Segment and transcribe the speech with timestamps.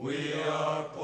[0.00, 0.97] Il est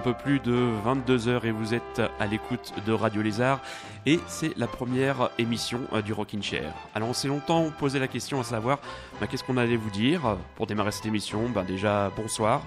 [0.00, 3.60] un peu plus de 22h et vous êtes à l'écoute de Radio Lézard
[4.06, 6.72] et c'est la première émission euh, du Rockin' Chair.
[6.94, 8.78] Alors on s'est longtemps posé la question à savoir
[9.20, 11.50] bah, qu'est-ce qu'on allait vous dire pour démarrer cette émission?
[11.50, 12.62] Ben déjà bonsoir,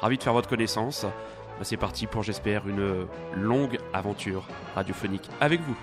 [0.00, 1.04] ravi de faire votre connaissance.
[1.04, 4.42] Bah, c'est parti pour j'espère une longue aventure
[4.74, 5.76] radiophonique avec vous.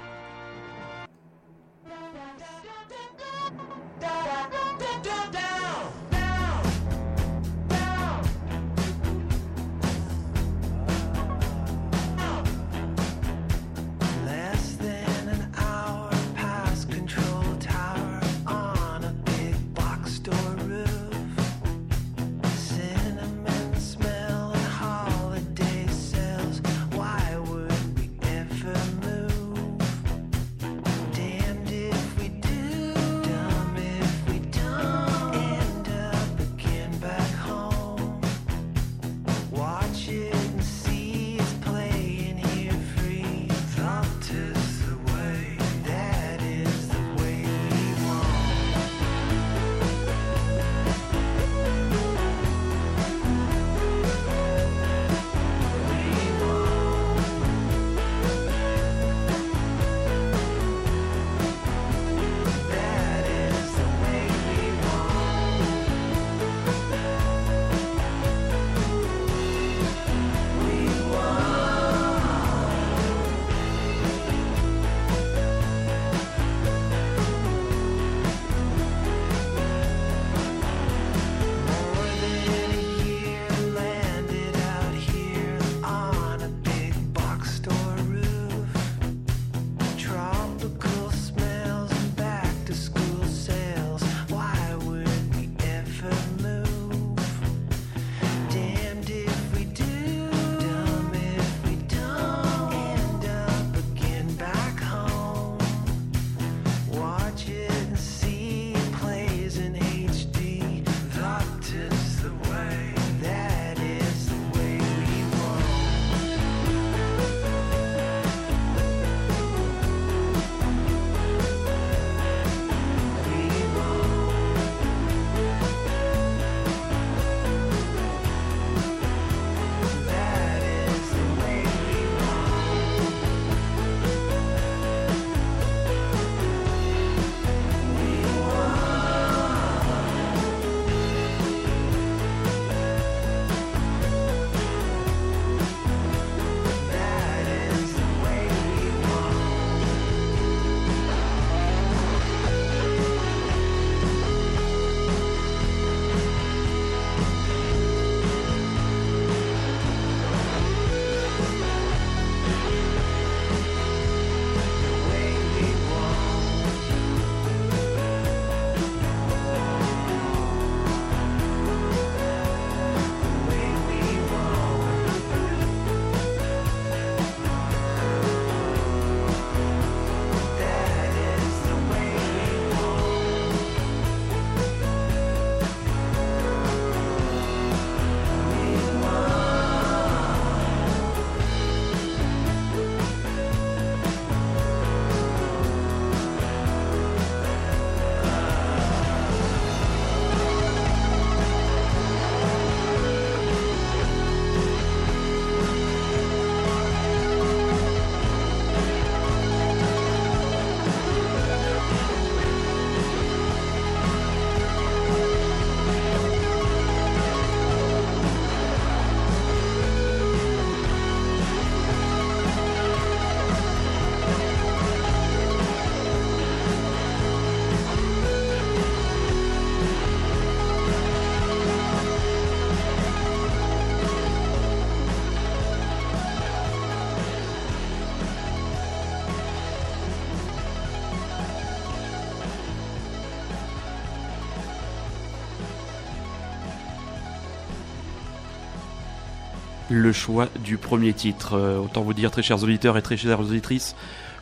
[249.92, 251.54] Le choix du premier titre.
[251.54, 253.96] Euh, autant vous dire, très chers auditeurs et très chères auditrices,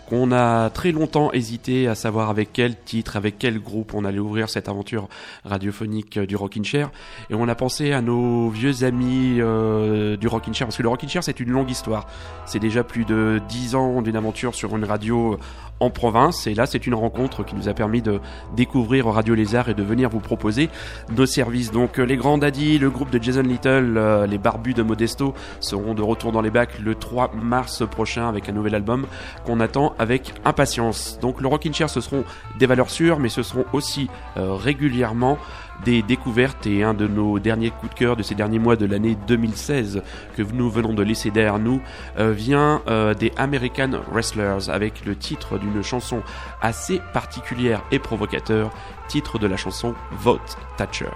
[0.10, 4.20] qu'on a très longtemps hésité à savoir avec quel titre, avec quel groupe on allait
[4.20, 5.08] ouvrir cette aventure
[5.46, 6.90] radiophonique euh, du Rockin' Chair.
[7.30, 10.90] Et on a pensé à nos vieux amis euh, du Rockin' Chair, parce que le
[10.90, 12.08] Rockin' Chair c'est une longue histoire.
[12.46, 15.38] C'est déjà plus de dix ans d'une aventure sur une radio
[15.80, 16.48] en province.
[16.48, 18.20] Et là, c'est une rencontre qui nous a permis de
[18.56, 20.70] découvrir Radio Lézard et de venir vous proposer
[21.16, 21.72] nos services.
[21.72, 25.34] Donc, euh, les grands daddy, le groupe de Jason Little, euh, les barbus de Modesto
[25.60, 29.06] seront de retour dans les bacs le 3 mars prochain avec un nouvel album
[29.46, 31.20] qu'on attend avec impatience.
[31.22, 32.24] Donc, le Rockin' Chair, ce seront
[32.58, 35.38] des valeurs sûres, mais ce seront aussi euh, régulièrement
[35.86, 38.86] des découvertes et un de nos derniers coups de cœur de ces derniers mois de
[38.86, 40.02] l'année 2016
[40.36, 41.82] que nous venons de laisser derrière nous
[42.18, 46.22] euh, vient euh, des American Wrestlers avec le titre d'une chanson
[46.62, 48.72] assez particulière et provocateur,
[49.08, 51.10] titre de la chanson Vote Thatcher.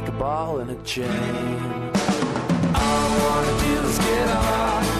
[0.00, 1.08] like a ball in a chain.
[2.74, 4.95] All I wanna do is get off.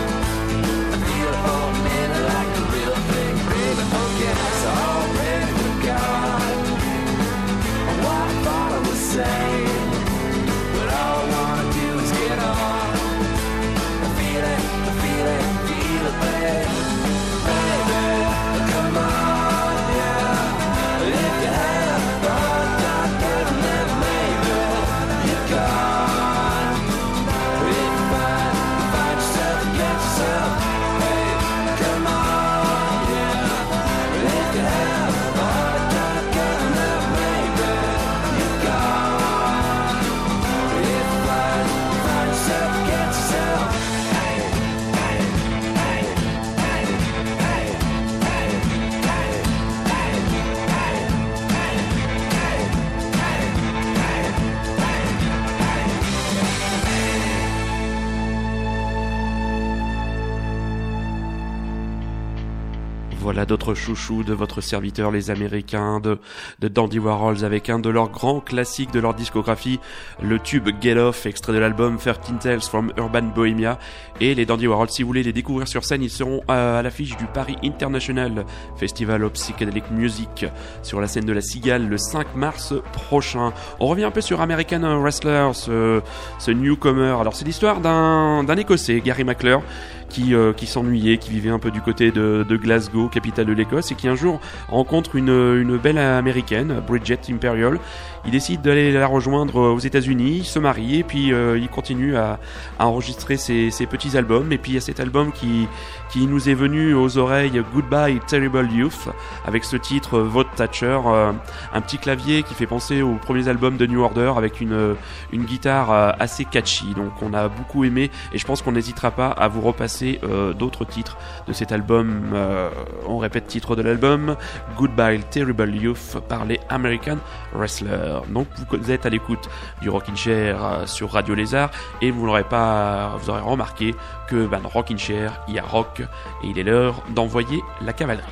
[63.37, 66.19] Voilà d'autres chouchous de votre serviteur, les Américains de,
[66.66, 69.78] Dandy Warhols, avec un de leurs grands classiques de leur discographie,
[70.23, 73.78] le tube Get Off, extrait de l'album 13 Tales from Urban Bohemia.
[74.23, 76.83] Et les Dandy Warhols, si vous voulez les découvrir sur scène, ils seront à, à
[76.83, 78.47] l'affiche du Paris International
[78.78, 80.47] Festival of Psychedelic Music
[80.83, 83.52] sur la scène de la Cigale le 5 mars prochain.
[83.81, 86.00] On revient un peu sur American Wrestler, ce,
[86.38, 87.16] ce newcomer.
[87.21, 89.62] Alors c'est l'histoire d'un d'un Écossais, Gary McClure,
[90.08, 93.94] qui, s'ennuyait, qui vivait un peu du côté de, de Glasgow, capitale de l'Écosse, et
[93.94, 97.78] qui un jour rencontre une, une belle américaine, Bridget Imperial.
[98.26, 102.38] Il décide d'aller la rejoindre aux États-Unis, se marie, et puis euh, il continue à,
[102.78, 104.52] enregistrer ses, petits albums.
[104.52, 105.68] Et puis il y a cet album qui,
[106.16, 109.09] nous est venu aux oreilles, Goodbye Terrible Youth,
[109.45, 111.33] avec ce titre Vote Thatcher, euh,
[111.75, 114.97] un petit clavier qui fait penser aux premiers albums de New Order, avec une,
[115.33, 116.95] guitare euh, assez catchy.
[116.95, 120.52] Donc on a beaucoup aimé, et je pense qu'on n'hésitera pas à vous repasser euh,
[120.52, 121.16] d'autres titres
[121.47, 122.30] de cet album.
[122.33, 122.71] Euh,
[123.06, 124.37] on répète titre de l'album,
[124.76, 127.18] Goodbye Terrible Youth par les American
[127.54, 128.15] Wrestlers.
[128.28, 129.49] Donc vous êtes à l'écoute
[129.80, 131.70] du Rockin' Chair euh, sur Radio Lézard
[132.00, 133.94] et vous l'aurez pas, vous aurez remarqué
[134.28, 136.00] que ben, dans Rockin' Chair il y a rock
[136.42, 138.26] et il est l'heure d'envoyer la cavalerie.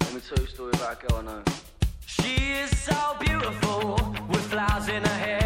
[0.00, 1.42] Let me tell you a story about a girl I know.
[2.06, 3.96] She is so beautiful
[4.28, 5.43] with flowers in her hair.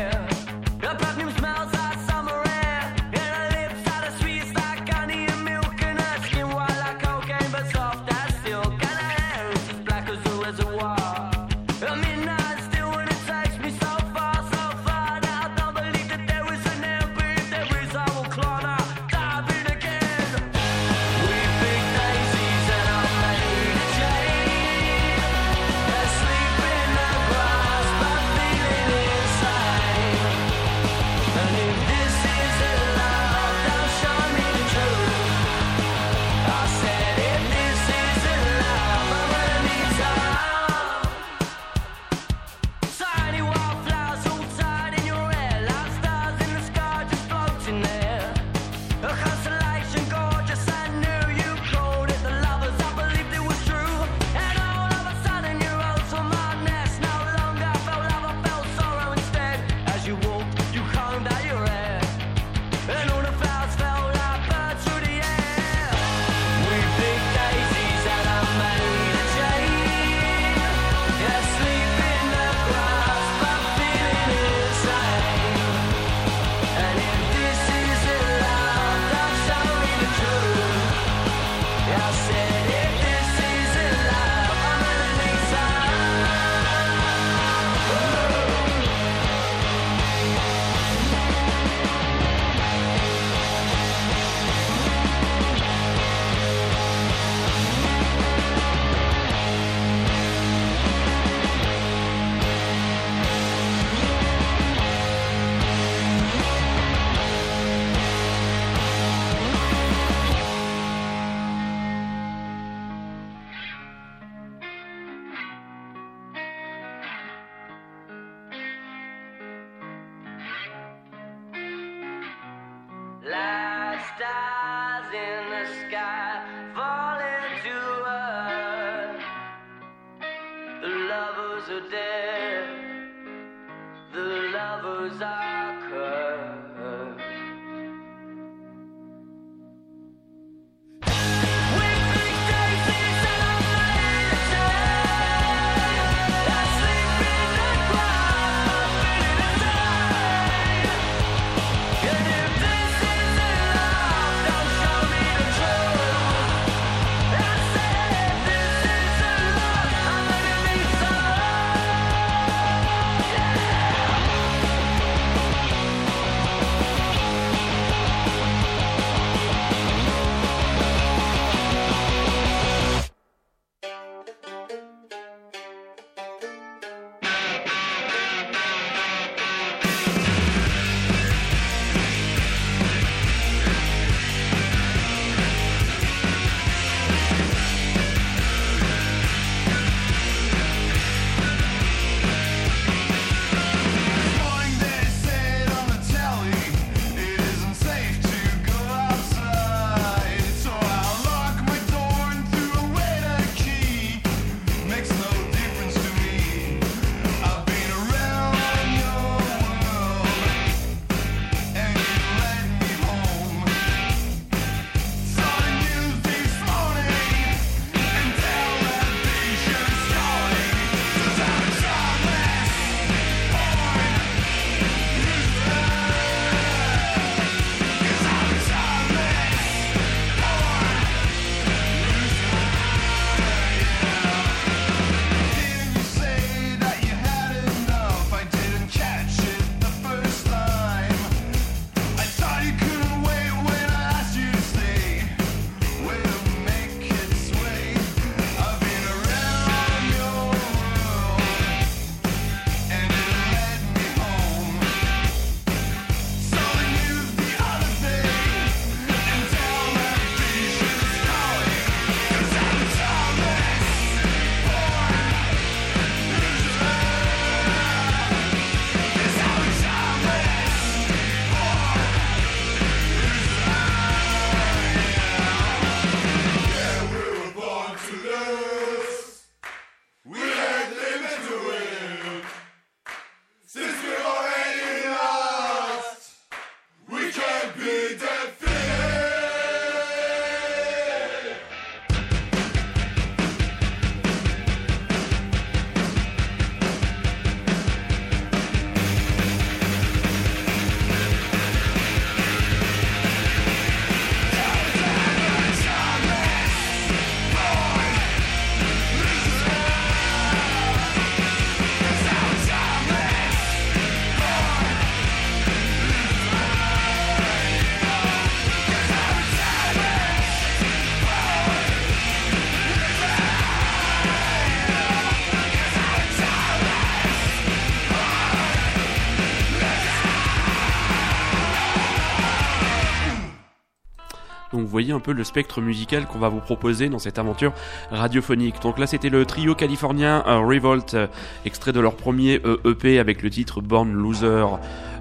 [335.19, 337.73] Un peu le spectre musical qu'on va vous proposer dans cette aventure
[338.13, 338.81] radiophonique.
[338.83, 341.27] Donc là c'était le trio californien euh, Revolt, euh,
[341.65, 344.65] extrait de leur premier euh, EP avec le titre Born Loser.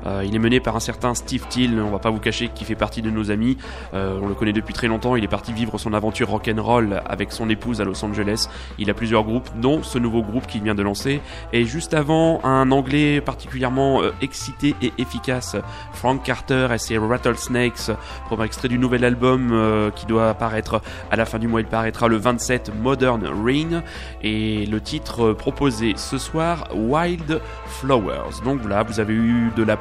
[0.05, 2.67] Euh, il est mené par un certain Steve Till, on va pas vous cacher qu'il
[2.67, 3.57] fait partie de nos amis.
[3.93, 7.31] Euh, on le connaît depuis très longtemps, il est parti vivre son aventure rock'n'roll avec
[7.31, 8.47] son épouse à Los Angeles.
[8.77, 11.21] Il a plusieurs groupes, dont ce nouveau groupe qu'il vient de lancer.
[11.53, 15.55] Et juste avant, un anglais particulièrement euh, excité et efficace,
[15.93, 17.91] Frank Carter et ses Rattlesnakes,
[18.29, 21.60] un extrait du nouvel album qui doit apparaître à la fin du mois.
[21.62, 23.83] Il paraîtra le 27 Modern Rain.
[24.21, 28.41] Et le titre proposé ce soir, Wild Flowers.
[28.43, 29.77] Donc voilà, vous avez eu de la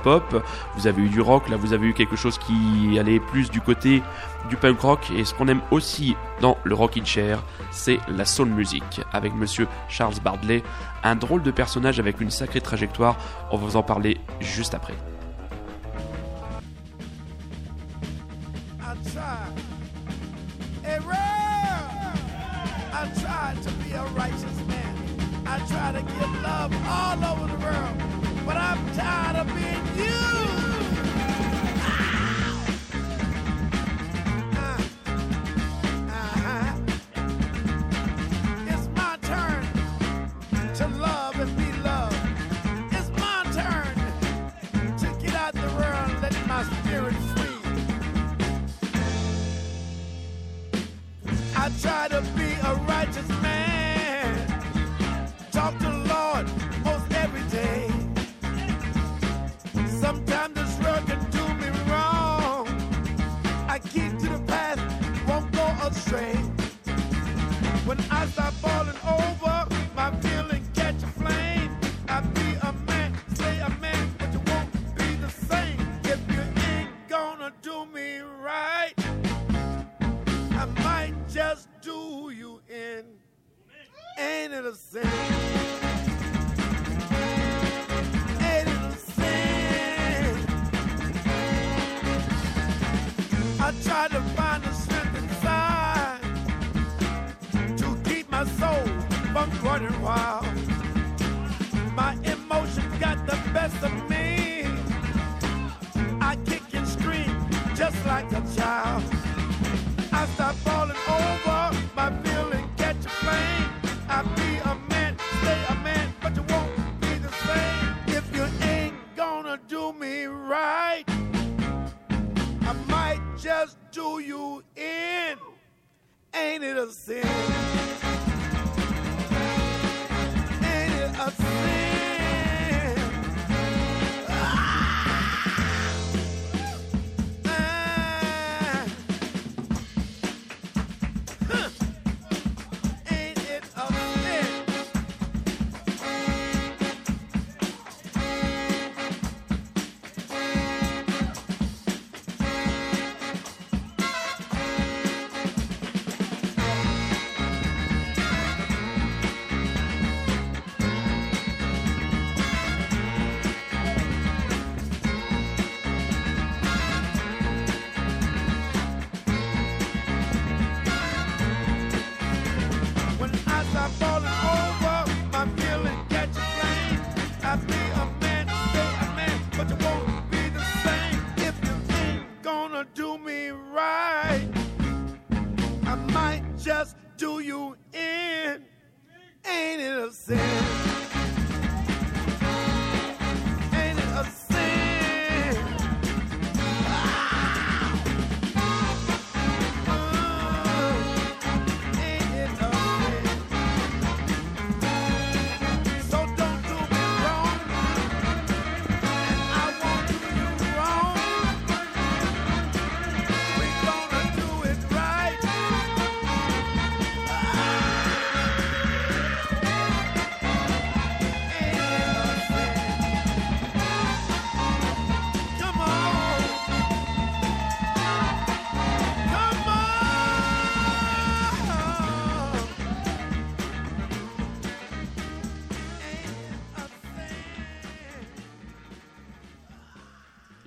[0.77, 3.61] vous avez eu du rock, là vous avez eu quelque chose qui allait plus du
[3.61, 4.03] côté
[4.49, 5.11] du punk rock.
[5.17, 9.67] Et ce qu'on aime aussi dans le Rockin' Chair, c'est la soul music, avec monsieur
[9.89, 10.63] Charles Bardley,
[11.03, 13.17] un drôle de personnage avec une sacrée trajectoire.
[13.51, 14.95] On va vous en parler juste après.
[28.99, 29.36] I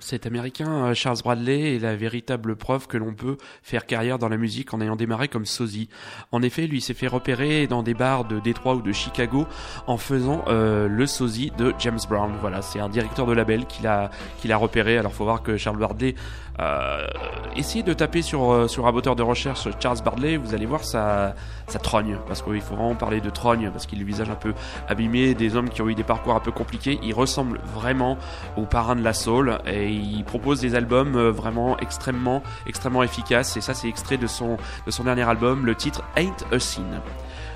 [0.10, 4.28] Cet américain euh, Charles Bradley est la véritable preuve que l'on peut faire carrière dans
[4.28, 5.88] la musique en ayant démarré comme sosie.
[6.32, 9.46] En effet, lui s'est fait repérer dans des bars de Détroit ou de Chicago
[9.86, 12.32] en faisant euh, le sosie de James Brown.
[12.42, 14.98] Voilà, c'est un directeur de label qui l'a qui l'a repéré.
[14.98, 16.16] Alors faut voir que Charles Bradley
[16.60, 17.08] euh,
[17.56, 20.84] essayez de taper sur euh, sur un moteur de recherche Charles Bradley, vous allez voir
[20.84, 21.34] ça
[21.68, 24.36] ça trogne parce qu'il faut vraiment parler de trogne parce qu'il a le visage un
[24.36, 24.54] peu
[24.90, 27.00] abîmé, des hommes qui ont eu des parcours un peu compliqués.
[27.02, 28.18] Il ressemble vraiment
[28.58, 33.58] au parrain de la soul et il propose des albums euh, vraiment extrêmement extrêmement efficaces
[33.58, 37.02] et ça c'est extrait de son de son dernier album, le titre Ain't a Sin.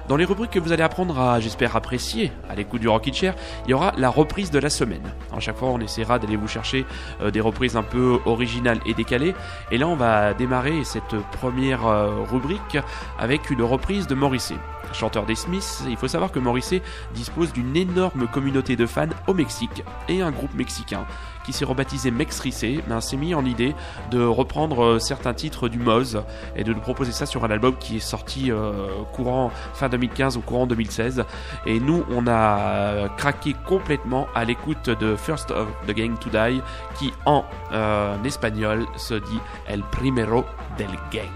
[0.10, 3.36] Dans les rubriques que vous allez apprendre à, j'espère, apprécier à l'écoute du Rocket Chair,
[3.66, 5.14] il y aura la reprise de la semaine.
[5.34, 6.86] À chaque fois, on essaiera d'aller vous chercher
[7.22, 9.34] euh, des reprises un peu originales et décalées.
[9.72, 12.78] Et là, on va démarrer cette première euh, rubrique
[13.18, 14.56] avec une reprise de Morrissey.
[14.92, 16.82] Chanteur des Smiths, il faut savoir que Morrissey
[17.16, 21.06] dispose d'une énorme communauté de fans au Mexique et un groupe mexicain
[21.44, 23.76] qui s'est rebaptisé Mex Rissé, ben, s'est mis en idée
[24.12, 26.24] de reprendre euh, certains titres du Moz
[26.56, 28.72] et de nous proposer ça sur un album qui est sorti euh,
[29.14, 31.24] courant fin 2015 ou courant 2016.
[31.66, 36.62] Et nous, on a craqué complètement à l'écoute de First of the Gang to Die,
[36.98, 40.46] qui en euh, espagnol se dit El Primero
[40.78, 41.30] del Gang.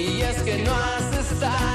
[0.00, 1.69] Y es que no has estado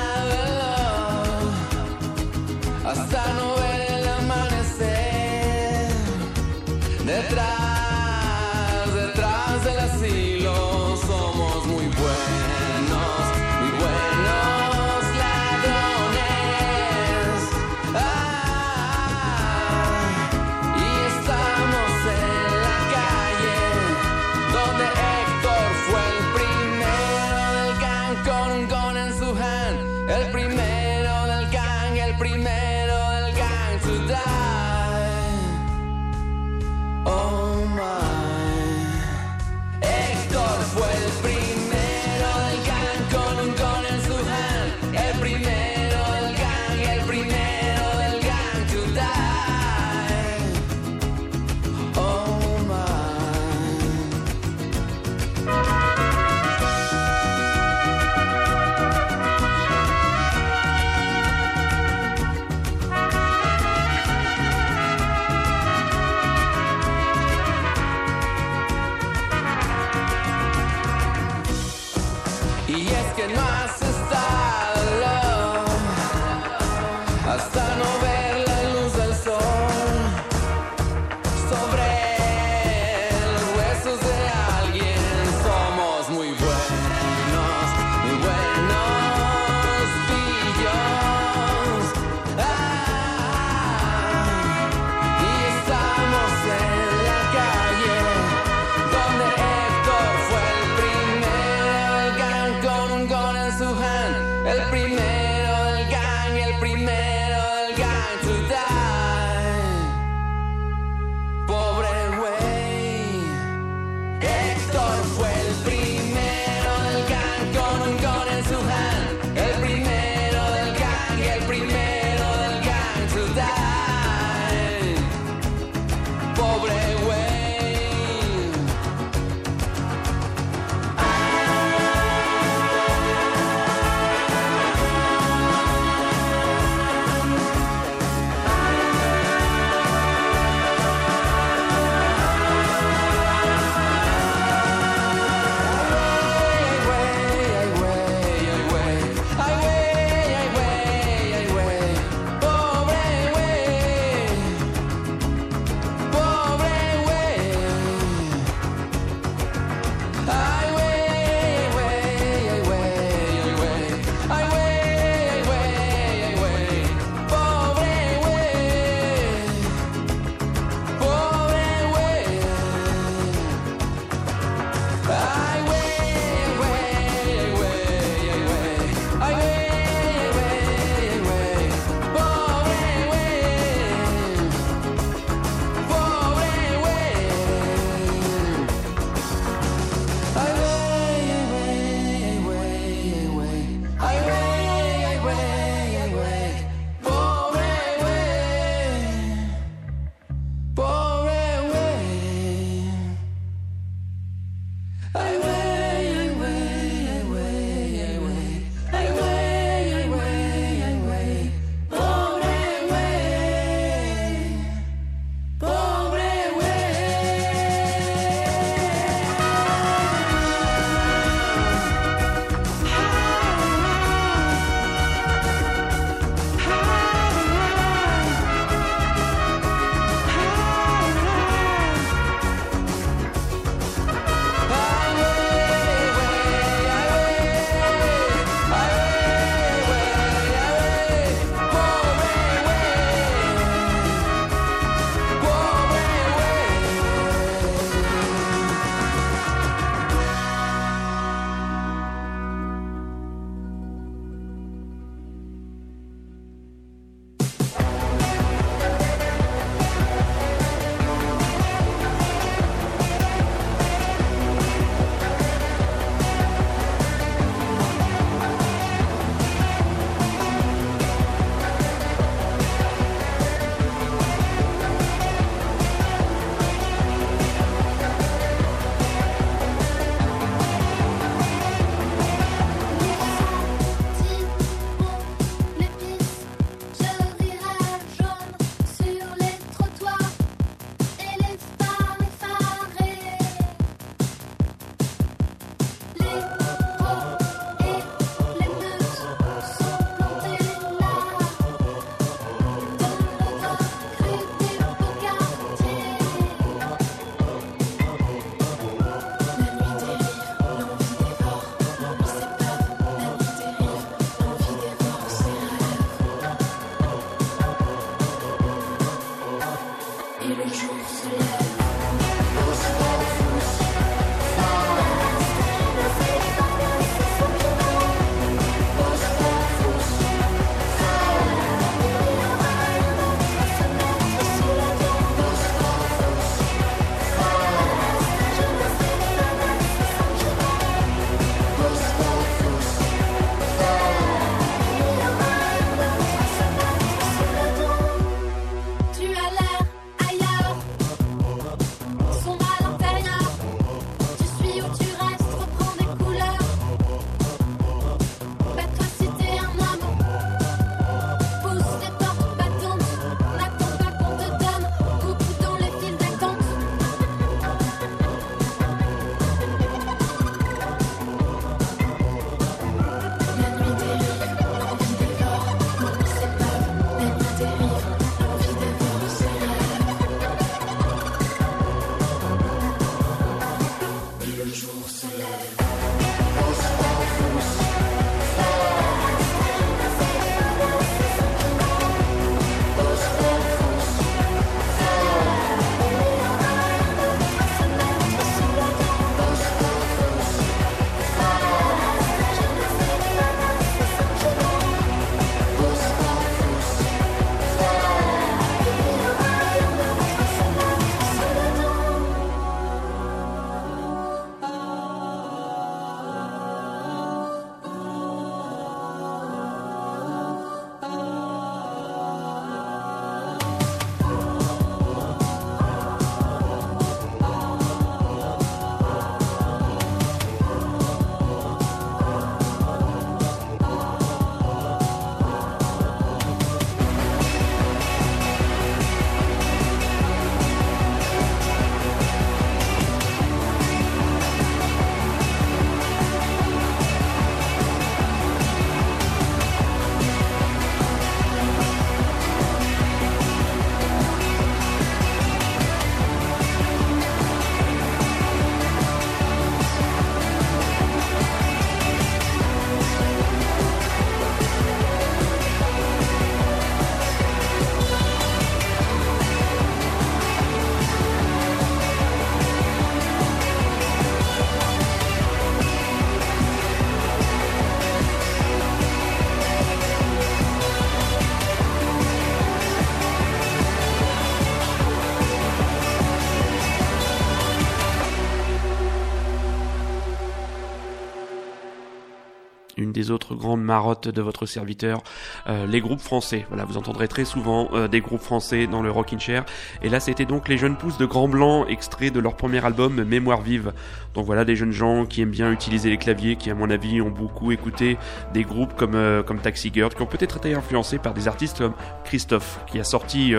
[493.75, 495.23] marottes de votre serviteur,
[495.67, 496.65] euh, les groupes français.
[496.69, 499.65] Voilà, vous entendrez très souvent euh, des groupes français dans le Rockin' Chair.
[500.03, 503.23] Et là, c'était donc les jeunes pousses de Grand Blanc, extrait de leur premier album
[503.23, 503.93] Mémoire vive.
[504.35, 507.21] Donc voilà, des jeunes gens qui aiment bien utiliser les claviers, qui à mon avis
[507.21, 508.17] ont beaucoup écouté
[508.53, 511.79] des groupes comme euh, comme Taxi Girl, qui ont peut-être été influencés par des artistes
[511.79, 511.93] comme
[512.23, 513.53] Christophe, qui a sorti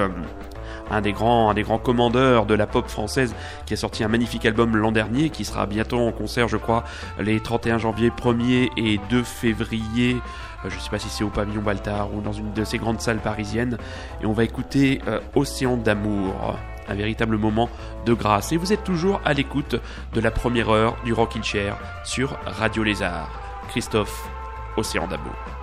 [0.91, 3.35] un des grands, un des grands commandeurs de la pop française,
[3.67, 6.85] qui a sorti un magnifique album l'an dernier, qui sera bientôt en concert, je crois,
[7.19, 10.17] les 31 janvier 1er et 2 février.
[10.65, 13.01] Euh, Je sais pas si c'est au pavillon Baltard ou dans une de ces grandes
[13.01, 13.79] salles parisiennes.
[14.23, 16.57] Et on va écouter euh, Océan d'amour.
[16.89, 17.69] Un véritable moment
[18.05, 18.53] de grâce.
[18.53, 19.75] Et vous êtes toujours à l'écoute
[20.13, 23.29] de la première heure du Rockin' Chair sur Radio Lézard.
[23.69, 24.29] Christophe,
[24.77, 25.56] Océan d'amour.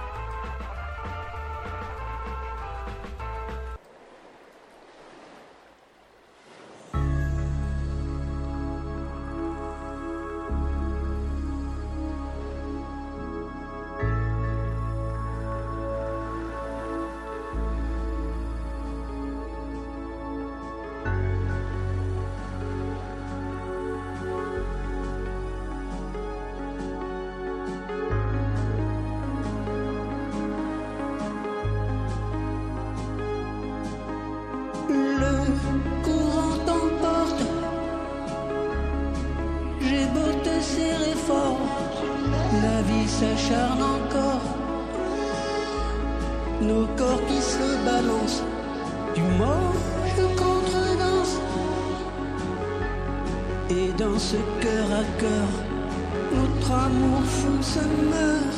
[43.95, 44.45] Encore.
[46.62, 48.43] Nos corps qui se balancent,
[49.16, 49.74] du mort
[50.16, 51.36] je contredanse.
[53.70, 55.49] Et dans ce cœur à cœur,
[56.36, 57.80] notre amour fou se
[58.12, 58.53] meurt.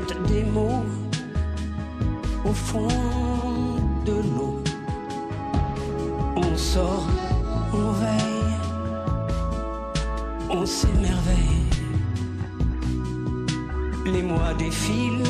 [0.00, 0.84] Des mots
[2.46, 2.88] au fond
[4.06, 4.62] de l'eau.
[6.36, 7.06] On sort,
[7.74, 8.54] on veille,
[10.48, 11.66] on s'émerveille.
[14.06, 15.24] Les mois défilent,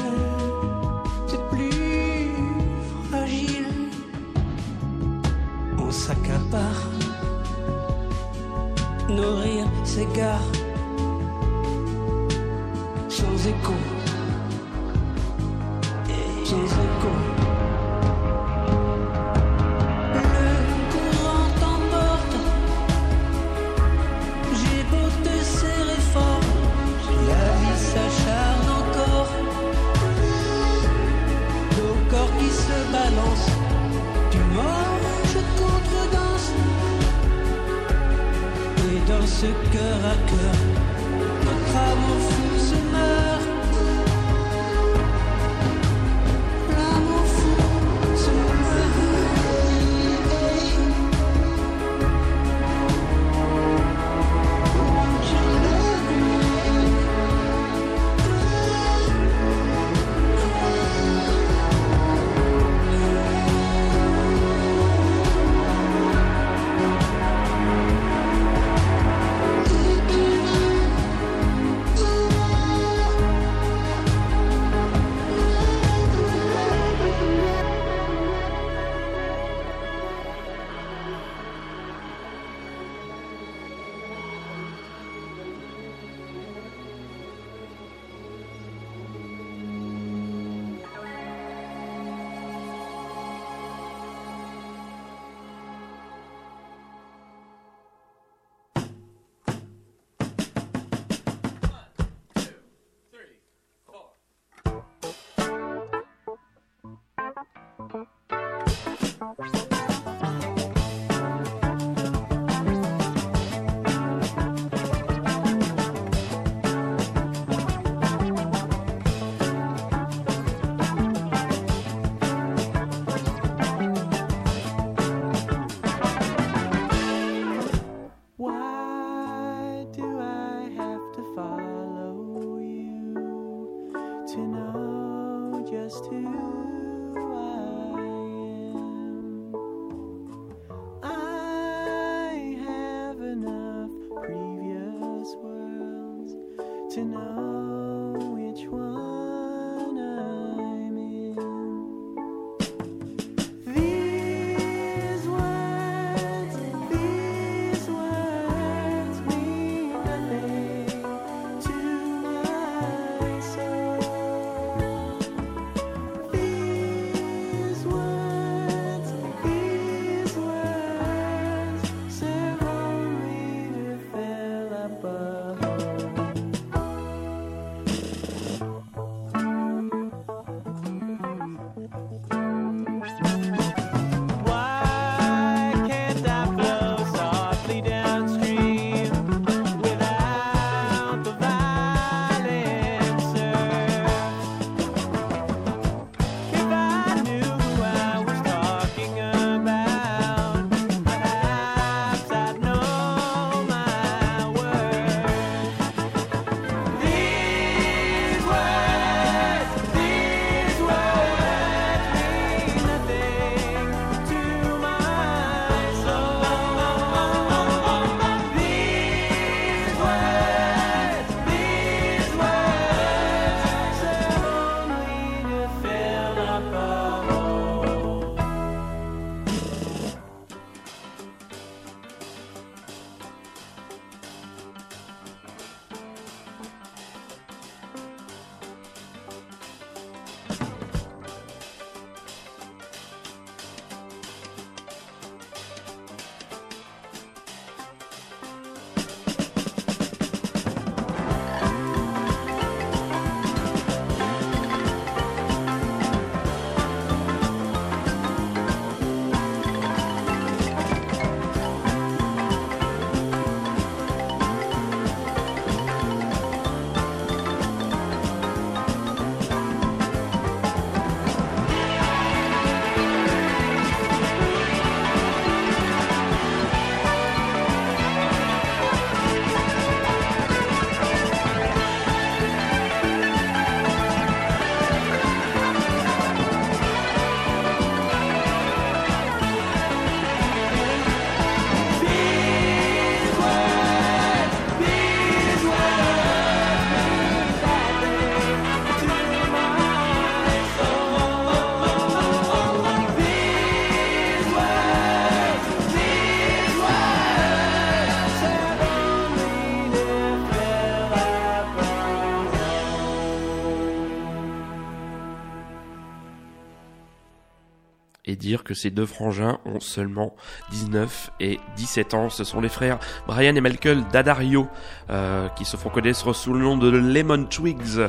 [318.61, 320.34] que ces deux frangins ont seulement
[320.70, 322.30] 19 et 17 ans.
[322.30, 324.68] Ce sont les frères Brian et Michael D'Addario
[325.11, 328.00] euh, qui se font connaître sous le nom de Lemon Twigs.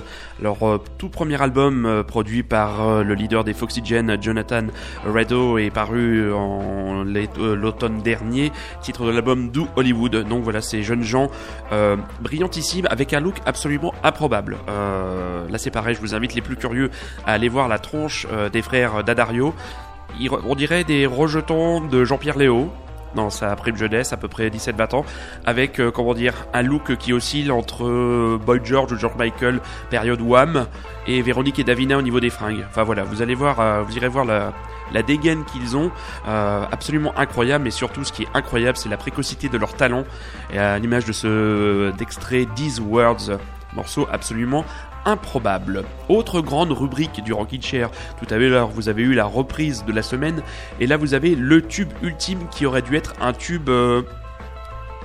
[0.42, 4.68] Leur euh, tout premier album euh, produit par euh, le leader des Foxygen, Jonathan
[5.06, 8.52] Reddo, est paru en l'automne dernier.
[8.82, 10.28] Titre de l'album Do Hollywood.
[10.28, 11.30] Donc voilà, ces jeunes gens
[12.22, 14.58] brillantissimes avec un look absolument improbable.
[14.68, 16.90] Là c'est pareil, je vous invite les plus curieux
[17.26, 19.54] à aller voir la tronche des frères D'Addario.
[20.22, 22.72] On dirait des rejetons de Jean-Pierre Léo
[23.16, 25.06] dans sa prime jeunesse, à peu près 17-20 ans,
[25.46, 29.60] avec, euh, comment dire, un look qui oscille entre euh, Boy George ou George Michael,
[29.90, 30.68] période Wham,
[31.08, 32.66] et Véronique et Davina au niveau des fringues.
[32.70, 34.54] Enfin voilà, vous allez voir, euh, vous irez voir la,
[35.04, 35.90] dégaine qu'ils ont,
[36.26, 40.04] absolument incroyable, mais surtout ce qui est incroyable, c'est la précocité de leur talent,
[40.54, 43.40] et à l'image de ce d'extrait These Words,
[43.76, 44.66] morceau absolument
[45.06, 45.84] improbable.
[46.10, 47.90] Autre grande rubrique du Rockin' Chair,
[48.20, 50.42] tout à l'heure vous avez eu la reprise de la semaine,
[50.80, 54.04] et là vous avez le tube ultime qui aurait dû être un tube euh,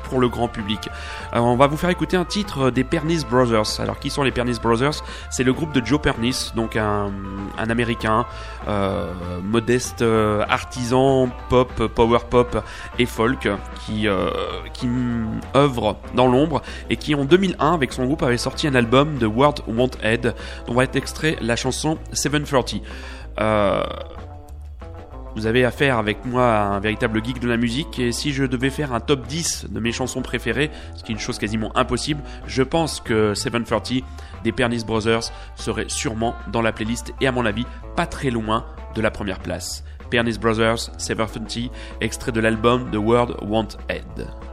[0.09, 0.89] pour le grand public.
[1.33, 3.81] Alors, on va vous faire écouter un titre des Pernice Brothers.
[3.81, 5.05] Alors qui sont les Pernice Brothers?
[5.31, 7.13] C'est le groupe de Joe Pernice, donc un,
[7.59, 8.27] américain
[8.69, 12.63] euh, modeste euh, artisan pop, power pop
[12.99, 13.49] et folk
[13.85, 14.31] qui euh,
[14.73, 14.89] qui
[15.55, 19.27] œuvre dans l'ombre et qui en 2001 avec son groupe avait sorti un album de
[19.27, 20.35] World Want Head
[20.67, 22.77] dont va être extrait la chanson 730.
[23.41, 23.85] Euh,
[25.37, 28.45] vous avez affaire avec moi à un véritable geek de la musique et si je
[28.45, 31.77] devais faire un top 10 de mes chansons préférées, ce qui est une chose quasiment
[31.77, 34.03] impossible, je pense que 730
[34.45, 37.67] des Pernice Brothers serait sûrement dans la playlist et à mon avis
[37.97, 39.85] pas très loin de la première place.
[40.11, 41.71] Pernice Brothers 730,
[42.01, 44.48] extrait de l'album The World Want Head.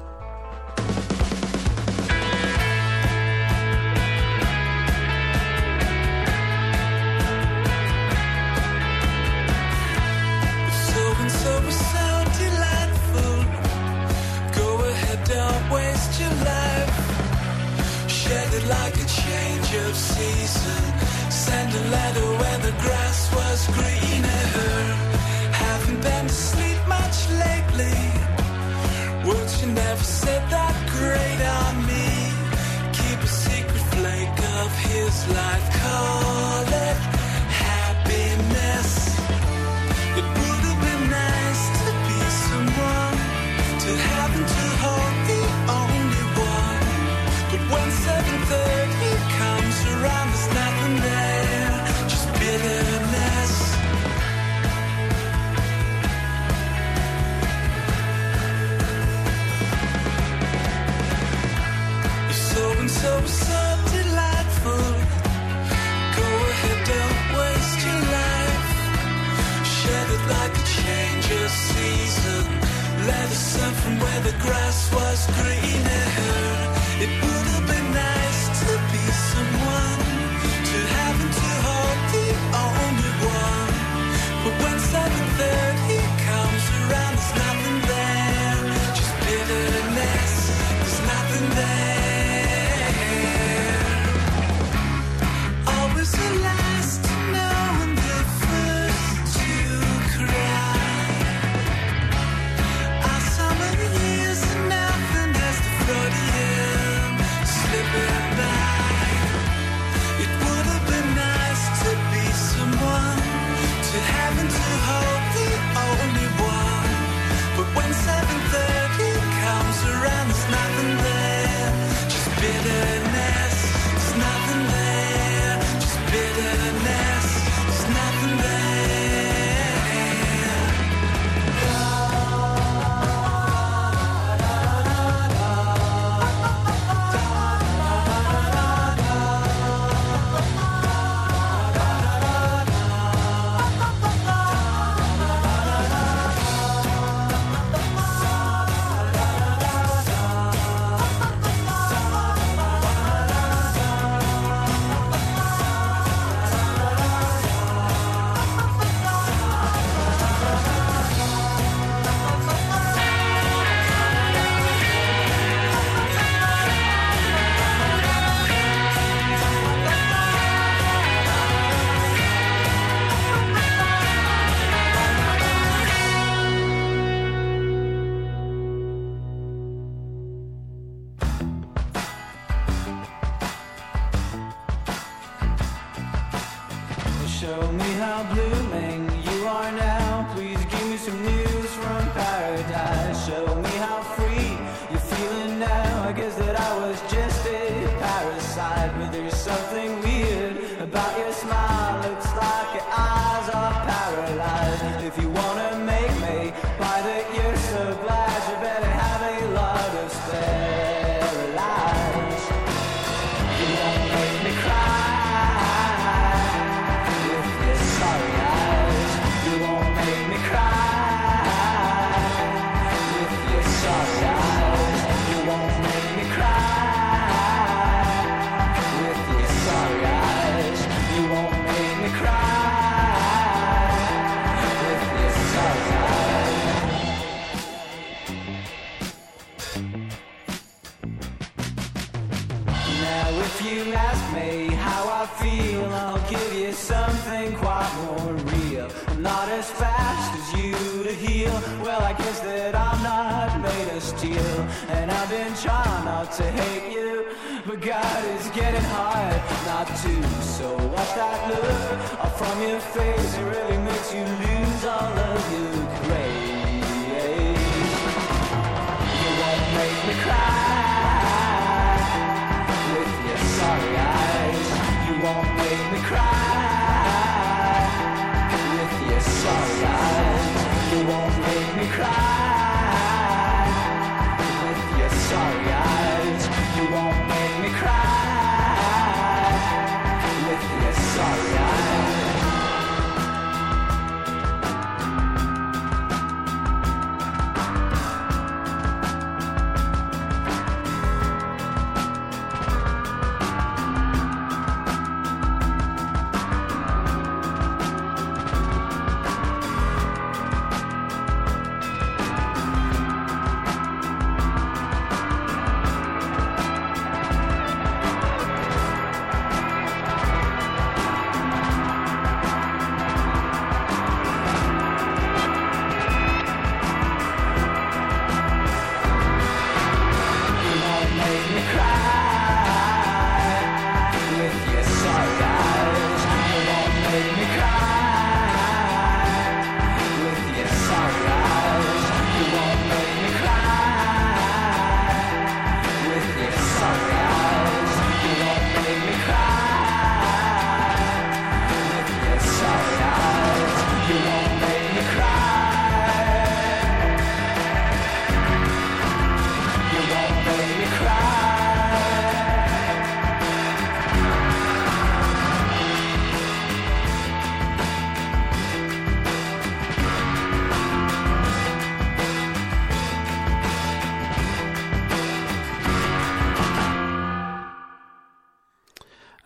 [255.26, 257.26] I've been trying not to hate you.
[257.66, 260.44] But God is getting hard not to.
[260.44, 263.36] So watch that look up from your face.
[263.36, 265.85] It really makes you lose all of your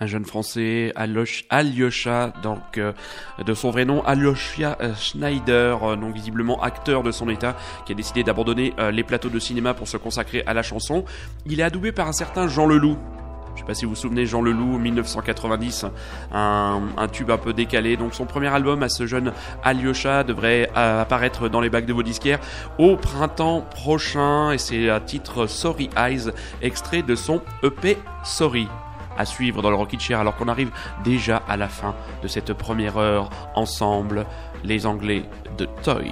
[0.10, 2.92] jeune français, Alyosha, donc euh,
[3.44, 7.56] de son vrai nom, Alyosha euh, Schneider, euh, donc visiblement acteur de son état,
[7.86, 11.06] qui a décidé d'abandonner euh, les plateaux de cinéma pour se consacrer à la chanson.
[11.46, 12.98] Il est adoubé par un certain Jean Leloup.
[13.60, 15.86] Je sais pas si vous vous souvenez, Jean Leloup, 1990,
[16.32, 16.82] un,
[17.12, 17.98] tube un peu décalé.
[17.98, 19.34] Donc son premier album à ce jeune
[19.64, 22.40] Alyosha devrait euh, apparaître dans les bacs de vos disquaires
[22.78, 24.52] au printemps prochain.
[24.52, 26.32] Et c'est un titre Sorry Eyes,
[26.62, 28.70] extrait de son EP Sorry
[29.20, 30.72] à suivre dans le Rocket Chair alors qu'on arrive
[31.04, 31.94] déjà à la fin
[32.24, 34.26] de cette première heure ensemble,
[34.64, 35.26] les Anglais
[35.58, 36.12] de Toy.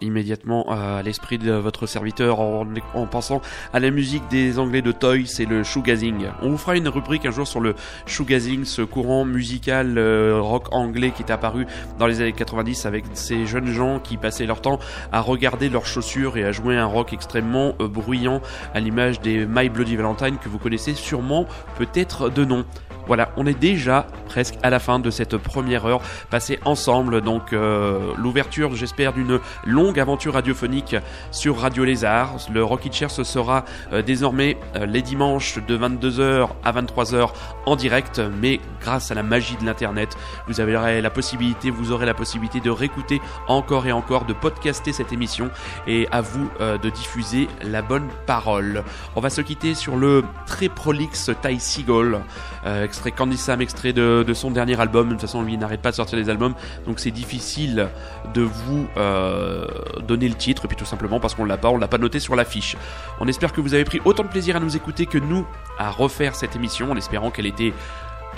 [0.00, 3.40] Immédiatement à l'esprit de votre serviteur en, en pensant
[3.72, 6.26] à la musique des Anglais de Toy, c'est le shoegazing.
[6.42, 7.74] On vous fera une rubrique un jour sur le
[8.06, 11.66] shoegazing, ce courant musical euh, rock anglais qui est apparu
[11.98, 14.78] dans les années 90 avec ces jeunes gens qui passaient leur temps
[15.12, 18.40] à regarder leurs chaussures et à jouer un rock extrêmement euh, bruyant
[18.74, 22.64] à l'image des My Bloody Valentine que vous connaissez sûrement peut-être de nom.
[23.06, 26.00] Voilà, on est déjà presque à la fin de cette première heure
[26.30, 27.20] passée ensemble.
[27.20, 30.96] Donc euh, l'ouverture, j'espère, d'une longue aventure radiophonique
[31.30, 32.36] sur Radio Lézard.
[32.52, 37.30] Le Rocky Chair ce sera euh, désormais euh, les dimanches de 22h à 23h
[37.66, 40.16] en direct, mais grâce à la magie de l'internet,
[40.48, 44.92] vous avez la possibilité, vous aurez la possibilité de réécouter encore et encore, de podcaster
[44.92, 45.50] cette émission
[45.86, 48.82] et à vous de diffuser la bonne parole.
[49.16, 52.20] On va se quitter sur le très prolixe Ty Seagull,
[52.94, 55.08] extrait Candy Sam, extrait de, de son dernier album.
[55.08, 56.54] De toute façon, lui, il n'arrête pas de sortir des albums,
[56.86, 57.88] donc c'est difficile
[58.32, 59.66] de vous euh,
[60.06, 62.20] donner le titre, et puis tout simplement parce qu'on l'a pas, on l'a pas noté
[62.20, 62.76] sur l'affiche.
[63.18, 65.44] On espère que vous avez pris autant de plaisir à nous écouter que nous
[65.76, 67.72] à refaire cette émission, en espérant qu'elle était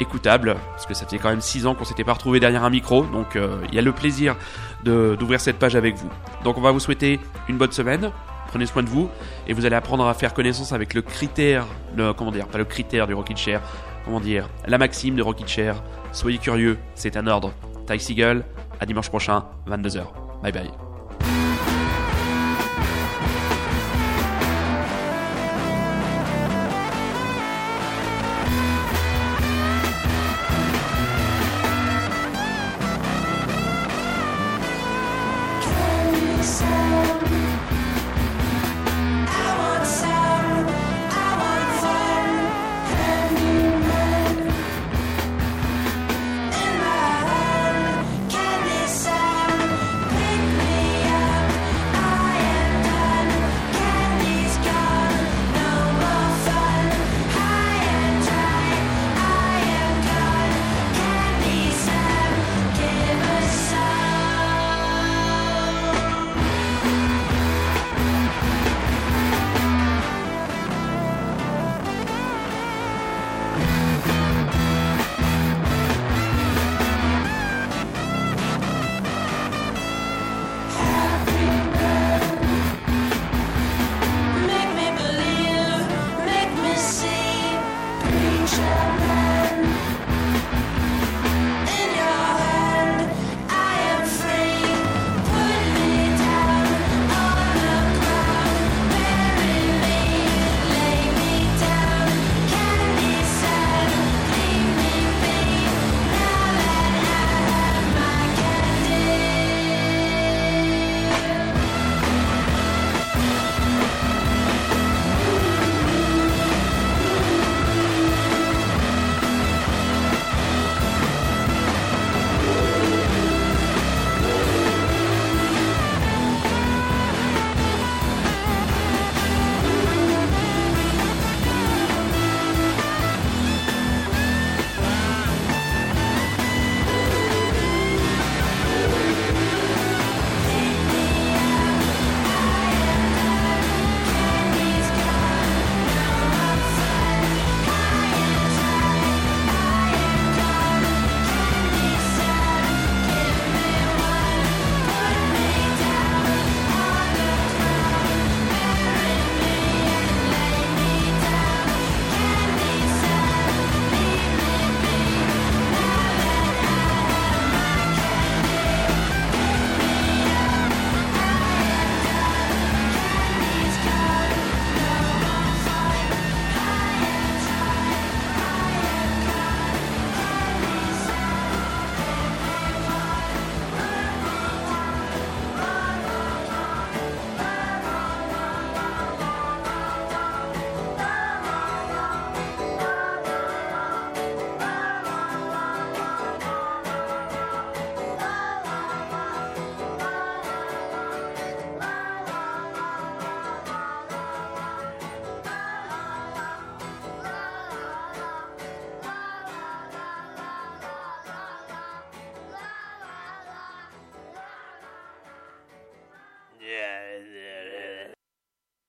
[0.00, 2.70] écoutable, parce que ça fait quand même 6 ans qu'on s'était pas retrouvé derrière un
[2.70, 4.36] micro, donc euh, il y a le plaisir
[4.84, 6.10] d'ouvrir cette page avec vous.
[6.44, 8.10] Donc on va vous souhaiter une bonne semaine,
[8.48, 9.10] prenez soin de vous,
[9.46, 12.64] et vous allez apprendre à faire connaissance avec le critère, le, comment dire, pas le
[12.64, 13.60] critère du Rocket Chair,
[14.06, 15.82] comment dire, la maxime de Rocket Chair,
[16.12, 17.52] soyez curieux, c'est un ordre.
[17.86, 18.44] Ty Seagull,
[18.80, 20.06] à dimanche prochain, 22h.
[20.42, 20.85] Bye bye.